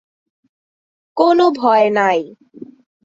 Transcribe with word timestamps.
কোনো 1.17 1.45
ভয় 1.51 1.87
নাই। 1.91 2.19